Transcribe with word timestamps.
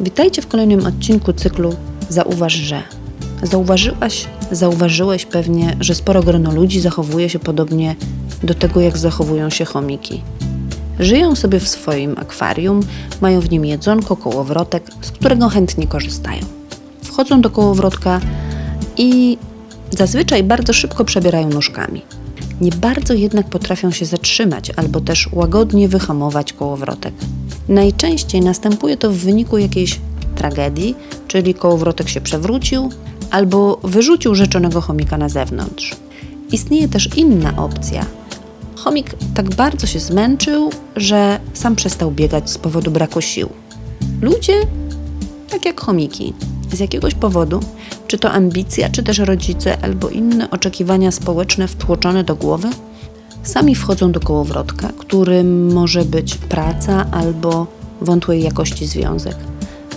Witajcie 0.00 0.42
w 0.42 0.46
kolejnym 0.46 0.86
odcinku 0.86 1.32
cyklu 1.32 1.74
Zauważ, 2.08 2.52
że. 2.52 2.82
Zauważyłaś, 3.42 4.26
zauważyłeś 4.52 5.26
pewnie, 5.26 5.76
że 5.80 5.94
sporo 5.94 6.22
grono 6.22 6.52
ludzi 6.52 6.80
zachowuje 6.80 7.30
się 7.30 7.38
podobnie 7.38 7.96
do 8.42 8.54
tego, 8.54 8.80
jak 8.80 8.98
zachowują 8.98 9.50
się 9.50 9.64
chomiki. 9.64 10.22
Żyją 11.00 11.36
sobie 11.36 11.60
w 11.60 11.68
swoim 11.68 12.14
akwarium, 12.18 12.80
mają 13.20 13.40
w 13.40 13.50
nim 13.50 13.64
jedzonko, 13.64 14.16
kołowrotek, 14.16 14.84
z 15.00 15.10
którego 15.10 15.48
chętnie 15.48 15.86
korzystają. 15.86 16.42
Wchodzą 17.04 17.40
do 17.40 17.50
kołowrotka 17.50 18.20
i 18.96 19.38
zazwyczaj 19.90 20.42
bardzo 20.42 20.72
szybko 20.72 21.04
przebierają 21.04 21.48
nóżkami. 21.48 22.02
Nie 22.60 22.70
bardzo 22.70 23.14
jednak 23.14 23.48
potrafią 23.48 23.90
się 23.90 24.06
zatrzymać 24.06 24.70
albo 24.76 25.00
też 25.00 25.28
łagodnie 25.32 25.88
wyhamować 25.88 26.52
kołowrotek. 26.52 27.14
Najczęściej 27.68 28.40
następuje 28.40 28.96
to 28.96 29.10
w 29.10 29.14
wyniku 29.14 29.58
jakiejś 29.58 30.00
tragedii, 30.36 30.94
czyli 31.28 31.54
kołowrotek 31.54 32.08
się 32.08 32.20
przewrócił 32.20 32.90
albo 33.30 33.80
wyrzucił 33.84 34.34
rzeczonego 34.34 34.80
chomika 34.80 35.18
na 35.18 35.28
zewnątrz. 35.28 35.96
Istnieje 36.52 36.88
też 36.88 37.16
inna 37.16 37.56
opcja. 37.56 38.06
Chomik 38.76 39.14
tak 39.34 39.54
bardzo 39.54 39.86
się 39.86 40.00
zmęczył, 40.00 40.70
że 40.96 41.40
sam 41.54 41.76
przestał 41.76 42.10
biegać 42.10 42.50
z 42.50 42.58
powodu 42.58 42.90
braku 42.90 43.20
sił. 43.20 43.48
Ludzie, 44.22 44.52
tak 45.50 45.64
jak 45.64 45.80
chomiki, 45.80 46.34
z 46.72 46.78
jakiegoś 46.80 47.14
powodu, 47.14 47.60
czy 48.06 48.18
to 48.18 48.30
ambicja, 48.30 48.88
czy 48.88 49.02
też 49.02 49.18
rodzice, 49.18 49.78
albo 49.82 50.08
inne 50.08 50.50
oczekiwania 50.50 51.10
społeczne 51.10 51.68
wtłoczone 51.68 52.24
do 52.24 52.36
głowy, 52.36 52.68
sami 53.42 53.74
wchodzą 53.74 54.12
do 54.12 54.20
kołowrotka, 54.20 54.88
którym 54.98 55.72
może 55.72 56.04
być 56.04 56.34
praca 56.34 57.06
albo 57.10 57.66
wątłej 58.00 58.42
jakości 58.42 58.86
związek 58.86 59.36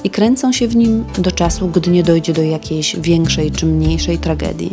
i 0.03 0.09
kręcą 0.09 0.51
się 0.51 0.67
w 0.67 0.75
nim 0.75 1.05
do 1.17 1.31
czasu, 1.31 1.67
gdy 1.67 1.91
nie 1.91 2.03
dojdzie 2.03 2.33
do 2.33 2.43
jakiejś 2.43 2.95
większej 2.99 3.51
czy 3.51 3.65
mniejszej 3.65 4.17
tragedii 4.17 4.71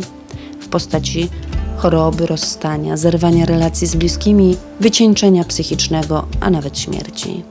w 0.59 0.67
postaci 0.67 1.29
choroby, 1.77 2.27
rozstania, 2.27 2.97
zerwania 2.97 3.45
relacji 3.45 3.87
z 3.87 3.95
bliskimi, 3.95 4.57
wycieńczenia 4.79 5.43
psychicznego, 5.43 6.25
a 6.39 6.49
nawet 6.49 6.79
śmierci. 6.79 7.43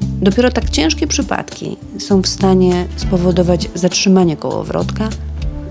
Dopiero 0.00 0.50
tak 0.50 0.70
ciężkie 0.70 1.06
przypadki 1.06 1.76
są 1.98 2.22
w 2.22 2.26
stanie 2.26 2.86
spowodować 2.96 3.68
zatrzymanie 3.74 4.36
kołowrotka 4.36 5.08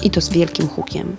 i 0.03 0.09
to 0.09 0.21
z 0.21 0.29
wielkim 0.29 0.67
hukiem. 0.67 1.15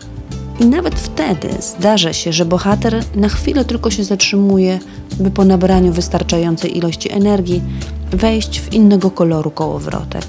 I 0.61 0.66
nawet 0.66 0.94
wtedy 0.94 1.48
zdarza 1.61 2.12
się, 2.12 2.33
że 2.33 2.44
bohater 2.44 3.05
na 3.14 3.28
chwilę 3.28 3.64
tylko 3.64 3.91
się 3.91 4.05
zatrzymuje, 4.05 4.78
by 5.20 5.30
po 5.30 5.44
nabraniu 5.44 5.92
wystarczającej 5.92 6.78
ilości 6.78 7.12
energii 7.12 7.62
wejść 8.11 8.61
w 8.61 8.72
innego 8.72 9.11
koloru 9.11 9.50
kołowrotek. 9.50 10.25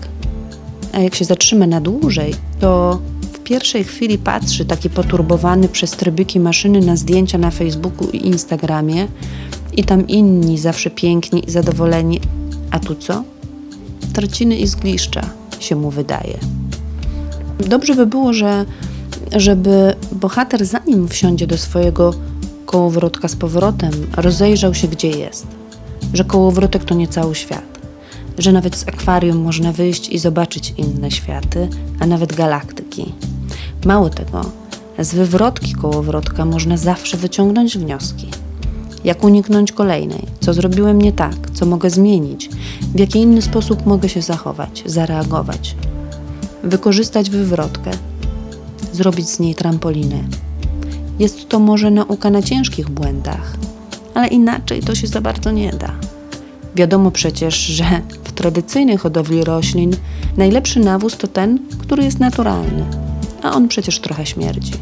A 0.93 0.99
jak 0.99 1.15
się 1.15 1.25
zatrzyma 1.25 1.67
na 1.67 1.81
dłużej, 1.81 2.35
to 2.59 2.99
w 3.33 3.39
pierwszej 3.39 3.83
chwili 3.83 4.17
patrzy 4.17 4.65
taki 4.65 4.89
poturbowany 4.89 5.69
przez 5.69 5.91
trybyki 5.91 6.39
maszyny 6.39 6.79
na 6.79 6.95
zdjęcia 6.95 7.37
na 7.37 7.51
Facebooku 7.51 8.09
i 8.09 8.27
Instagramie 8.27 9.07
i 9.77 9.83
tam 9.83 10.07
inni 10.07 10.57
zawsze 10.57 10.89
piękni 10.89 11.47
i 11.47 11.51
zadowoleni, 11.51 12.21
a 12.71 12.79
tu 12.79 12.95
co? 12.95 13.23
Traciny 14.13 14.57
i 14.57 14.67
zgliszcza 14.67 15.21
się 15.59 15.75
mu 15.75 15.89
wydaje. 15.89 16.37
Dobrze 17.67 17.95
by 17.95 18.05
było, 18.05 18.33
że 18.33 18.65
żeby 19.35 19.95
bohater 20.11 20.65
zanim 20.65 21.07
wsiądzie 21.07 21.47
do 21.47 21.57
swojego 21.57 22.13
kołowrotka 22.65 23.27
z 23.27 23.35
powrotem, 23.35 23.91
rozejrzał 24.17 24.73
się 24.73 24.87
gdzie 24.87 25.09
jest. 25.09 25.47
Że 26.13 26.23
kołowrotek 26.23 26.83
to 26.83 26.95
nie 26.95 27.07
cały 27.07 27.35
świat. 27.35 27.79
Że 28.37 28.51
nawet 28.51 28.75
z 28.75 28.87
akwarium 28.87 29.37
można 29.37 29.71
wyjść 29.71 30.09
i 30.09 30.19
zobaczyć 30.19 30.73
inne 30.77 31.11
światy, 31.11 31.69
a 31.99 32.05
nawet 32.05 32.33
galaktyki. 32.33 33.13
Mało 33.85 34.09
tego, 34.09 34.45
z 34.99 35.13
wywrotki 35.13 35.73
kołowrotka 35.73 36.45
można 36.45 36.77
zawsze 36.77 37.17
wyciągnąć 37.17 37.77
wnioski. 37.77 38.27
Jak 39.03 39.23
uniknąć 39.23 39.71
kolejnej? 39.71 40.25
Co 40.39 40.53
zrobiłem 40.53 41.01
nie 41.01 41.11
tak? 41.11 41.35
Co 41.53 41.65
mogę 41.65 41.89
zmienić? 41.89 42.49
W 42.95 42.99
jaki 42.99 43.19
inny 43.19 43.41
sposób 43.41 43.85
mogę 43.85 44.09
się 44.09 44.21
zachować, 44.21 44.83
zareagować? 44.85 45.75
Wykorzystać 46.63 47.29
wywrotkę, 47.29 47.91
zrobić 48.93 49.29
z 49.29 49.39
niej 49.39 49.55
trampolinę. 49.55 50.23
Jest 51.19 51.49
to 51.49 51.59
może 51.59 51.91
nauka 51.91 52.29
na 52.29 52.41
ciężkich 52.41 52.89
błędach, 52.89 53.53
ale 54.13 54.27
inaczej 54.27 54.81
to 54.81 54.95
się 54.95 55.07
za 55.07 55.21
bardzo 55.21 55.51
nie 55.51 55.73
da. 55.73 55.91
Wiadomo 56.75 57.11
przecież, 57.11 57.55
że 57.55 57.85
w 58.23 58.31
tradycyjnej 58.31 58.97
hodowli 58.97 59.43
roślin 59.43 59.95
najlepszy 60.37 60.79
nawóz 60.79 61.17
to 61.17 61.27
ten, 61.27 61.59
który 61.77 62.03
jest 62.03 62.19
naturalny, 62.19 62.85
a 63.43 63.53
on 63.53 63.67
przecież 63.67 63.99
trochę 63.99 64.25
śmierdzi. 64.25 64.73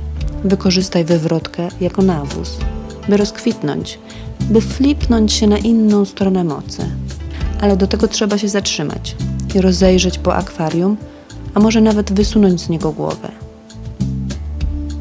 Wykorzystaj 0.43 1.05
wywrotkę 1.05 1.67
jako 1.81 2.01
nawóz, 2.01 2.57
by 3.09 3.17
rozkwitnąć, 3.17 3.99
by 4.41 4.61
flipnąć 4.61 5.33
się 5.33 5.47
na 5.47 5.57
inną 5.57 6.05
stronę 6.05 6.43
mocy. 6.43 6.89
Ale 7.61 7.77
do 7.77 7.87
tego 7.87 8.07
trzeba 8.07 8.37
się 8.37 8.49
zatrzymać 8.49 9.15
i 9.55 9.61
rozejrzeć 9.61 10.17
po 10.17 10.35
akwarium, 10.35 10.97
a 11.53 11.59
może 11.59 11.81
nawet 11.81 12.13
wysunąć 12.13 12.61
z 12.61 12.69
niego 12.69 12.91
głowę 12.91 13.48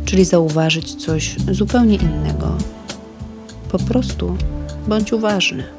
czyli 0.08 0.24
zauważyć 0.24 0.94
coś 0.94 1.36
zupełnie 1.50 1.96
innego. 1.96 2.56
Po 3.72 3.78
prostu 3.78 4.36
bądź 4.86 5.12
uważny. 5.12 5.77